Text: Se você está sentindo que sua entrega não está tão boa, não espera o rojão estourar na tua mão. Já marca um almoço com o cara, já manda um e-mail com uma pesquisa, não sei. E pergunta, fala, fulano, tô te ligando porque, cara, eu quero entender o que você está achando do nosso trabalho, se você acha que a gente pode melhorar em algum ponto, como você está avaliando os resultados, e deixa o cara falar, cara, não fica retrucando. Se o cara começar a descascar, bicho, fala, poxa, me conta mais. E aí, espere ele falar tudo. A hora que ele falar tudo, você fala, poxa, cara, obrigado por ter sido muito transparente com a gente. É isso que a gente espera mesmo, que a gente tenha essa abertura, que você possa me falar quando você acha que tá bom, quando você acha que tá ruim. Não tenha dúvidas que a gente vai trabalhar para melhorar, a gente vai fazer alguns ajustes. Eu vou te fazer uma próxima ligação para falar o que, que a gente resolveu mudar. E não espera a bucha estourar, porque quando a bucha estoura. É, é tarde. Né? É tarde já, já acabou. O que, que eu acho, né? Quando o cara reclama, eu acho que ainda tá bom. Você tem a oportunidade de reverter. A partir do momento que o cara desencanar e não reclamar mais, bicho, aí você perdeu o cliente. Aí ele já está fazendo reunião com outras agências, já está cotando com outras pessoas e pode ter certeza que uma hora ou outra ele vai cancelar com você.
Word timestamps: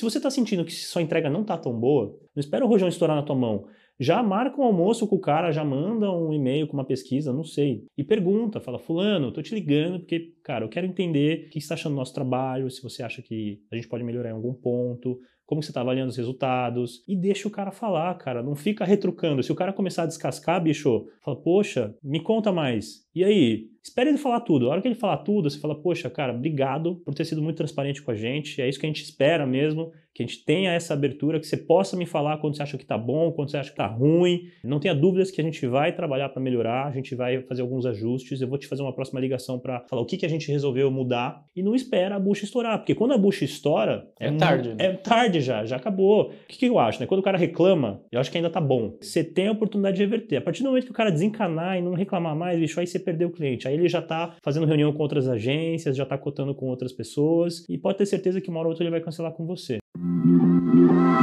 Se 0.00 0.04
você 0.04 0.16
está 0.16 0.30
sentindo 0.30 0.64
que 0.64 0.72
sua 0.72 1.02
entrega 1.02 1.28
não 1.28 1.42
está 1.42 1.58
tão 1.58 1.78
boa, 1.78 2.18
não 2.34 2.40
espera 2.40 2.64
o 2.64 2.68
rojão 2.68 2.88
estourar 2.88 3.14
na 3.14 3.22
tua 3.22 3.36
mão. 3.36 3.66
Já 4.00 4.22
marca 4.22 4.58
um 4.58 4.64
almoço 4.64 5.06
com 5.06 5.16
o 5.16 5.20
cara, 5.20 5.52
já 5.52 5.62
manda 5.62 6.10
um 6.10 6.32
e-mail 6.32 6.66
com 6.66 6.72
uma 6.72 6.86
pesquisa, 6.86 7.34
não 7.34 7.44
sei. 7.44 7.84
E 7.98 8.02
pergunta, 8.02 8.58
fala, 8.58 8.78
fulano, 8.78 9.30
tô 9.30 9.42
te 9.42 9.54
ligando 9.54 9.98
porque, 10.00 10.32
cara, 10.42 10.64
eu 10.64 10.70
quero 10.70 10.86
entender 10.86 11.44
o 11.46 11.50
que 11.50 11.60
você 11.60 11.64
está 11.64 11.74
achando 11.74 11.92
do 11.92 11.98
nosso 11.98 12.14
trabalho, 12.14 12.70
se 12.70 12.82
você 12.82 13.02
acha 13.02 13.20
que 13.20 13.60
a 13.70 13.76
gente 13.76 13.88
pode 13.88 14.02
melhorar 14.02 14.30
em 14.30 14.32
algum 14.32 14.54
ponto, 14.54 15.20
como 15.50 15.62
você 15.62 15.70
está 15.70 15.80
avaliando 15.80 16.10
os 16.10 16.16
resultados, 16.16 17.02
e 17.08 17.16
deixa 17.16 17.48
o 17.48 17.50
cara 17.50 17.72
falar, 17.72 18.14
cara, 18.14 18.40
não 18.40 18.54
fica 18.54 18.84
retrucando. 18.84 19.42
Se 19.42 19.50
o 19.50 19.54
cara 19.56 19.72
começar 19.72 20.04
a 20.04 20.06
descascar, 20.06 20.62
bicho, 20.62 21.08
fala, 21.24 21.36
poxa, 21.36 21.92
me 22.02 22.20
conta 22.20 22.52
mais. 22.52 23.04
E 23.12 23.24
aí, 23.24 23.66
espere 23.82 24.10
ele 24.10 24.16
falar 24.16 24.42
tudo. 24.42 24.66
A 24.66 24.70
hora 24.70 24.80
que 24.80 24.86
ele 24.86 24.94
falar 24.94 25.18
tudo, 25.18 25.50
você 25.50 25.58
fala, 25.58 25.74
poxa, 25.74 26.08
cara, 26.08 26.32
obrigado 26.32 27.02
por 27.04 27.14
ter 27.14 27.24
sido 27.24 27.42
muito 27.42 27.56
transparente 27.56 28.00
com 28.00 28.12
a 28.12 28.14
gente. 28.14 28.62
É 28.62 28.68
isso 28.68 28.78
que 28.78 28.86
a 28.86 28.88
gente 28.88 29.02
espera 29.02 29.44
mesmo, 29.44 29.90
que 30.14 30.22
a 30.22 30.26
gente 30.26 30.44
tenha 30.44 30.72
essa 30.72 30.94
abertura, 30.94 31.38
que 31.38 31.46
você 31.46 31.56
possa 31.56 31.96
me 31.96 32.06
falar 32.06 32.38
quando 32.38 32.56
você 32.56 32.62
acha 32.62 32.76
que 32.76 32.84
tá 32.84 32.98
bom, 32.98 33.32
quando 33.32 33.50
você 33.50 33.56
acha 33.56 33.70
que 33.70 33.76
tá 33.76 33.86
ruim. 33.86 34.48
Não 34.64 34.80
tenha 34.80 34.94
dúvidas 34.94 35.30
que 35.30 35.40
a 35.40 35.44
gente 35.44 35.66
vai 35.66 35.94
trabalhar 35.94 36.28
para 36.28 36.42
melhorar, 36.42 36.86
a 36.86 36.90
gente 36.90 37.14
vai 37.14 37.42
fazer 37.42 37.62
alguns 37.62 37.86
ajustes. 37.86 38.40
Eu 38.40 38.48
vou 38.48 38.58
te 38.58 38.66
fazer 38.66 38.82
uma 38.82 38.94
próxima 38.94 39.20
ligação 39.20 39.58
para 39.58 39.84
falar 39.88 40.02
o 40.02 40.06
que, 40.06 40.16
que 40.16 40.26
a 40.26 40.28
gente 40.28 40.50
resolveu 40.50 40.90
mudar. 40.90 41.44
E 41.54 41.62
não 41.62 41.74
espera 41.74 42.16
a 42.16 42.20
bucha 42.20 42.44
estourar, 42.44 42.78
porque 42.78 42.94
quando 42.94 43.12
a 43.12 43.18
bucha 43.18 43.44
estoura. 43.44 44.08
É, 44.18 44.28
é 44.28 44.32
tarde. 44.32 44.68
Né? 44.70 44.76
É 44.78 44.92
tarde 44.92 45.40
já, 45.40 45.64
já 45.64 45.76
acabou. 45.76 46.30
O 46.30 46.32
que, 46.48 46.58
que 46.58 46.66
eu 46.66 46.78
acho, 46.78 47.00
né? 47.00 47.06
Quando 47.06 47.20
o 47.20 47.24
cara 47.24 47.38
reclama, 47.38 48.02
eu 48.10 48.20
acho 48.20 48.30
que 48.30 48.36
ainda 48.36 48.50
tá 48.50 48.60
bom. 48.60 48.96
Você 49.00 49.22
tem 49.22 49.48
a 49.48 49.52
oportunidade 49.52 49.96
de 49.96 50.02
reverter. 50.02 50.36
A 50.36 50.40
partir 50.40 50.62
do 50.62 50.68
momento 50.68 50.84
que 50.84 50.90
o 50.90 50.94
cara 50.94 51.10
desencanar 51.10 51.78
e 51.78 51.82
não 51.82 51.94
reclamar 51.94 52.34
mais, 52.34 52.58
bicho, 52.58 52.80
aí 52.80 52.86
você 52.86 52.98
perdeu 52.98 53.28
o 53.28 53.32
cliente. 53.32 53.68
Aí 53.68 53.74
ele 53.74 53.88
já 53.88 54.00
está 54.00 54.34
fazendo 54.42 54.66
reunião 54.66 54.92
com 54.92 55.02
outras 55.02 55.28
agências, 55.28 55.96
já 55.96 56.02
está 56.02 56.18
cotando 56.18 56.54
com 56.54 56.66
outras 56.66 56.92
pessoas 56.92 57.64
e 57.68 57.78
pode 57.78 57.98
ter 57.98 58.06
certeza 58.06 58.40
que 58.40 58.50
uma 58.50 58.58
hora 58.58 58.68
ou 58.68 58.72
outra 58.72 58.84
ele 58.84 58.90
vai 58.90 59.00
cancelar 59.00 59.32
com 59.32 59.46
você. 59.46 59.78